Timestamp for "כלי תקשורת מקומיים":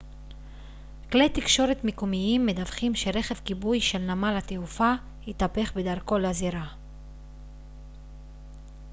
1.11-2.45